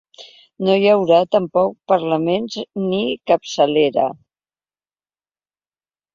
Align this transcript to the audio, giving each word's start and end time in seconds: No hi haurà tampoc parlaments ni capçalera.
No 0.67 0.77
hi 0.83 0.87
haurà 0.93 1.19
tampoc 1.35 1.75
parlaments 1.93 2.57
ni 2.87 3.03
capçalera. 3.33 4.09